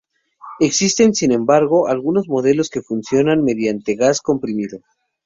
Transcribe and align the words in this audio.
Existen, 0.59 1.13
sin 1.13 1.31
embargo, 1.31 1.87
algunos 1.87 2.27
modelos 2.27 2.71
que 2.71 2.81
funcionan 2.81 3.43
mediante 3.43 3.93
gas 3.93 4.19
comprimido. 4.19 4.79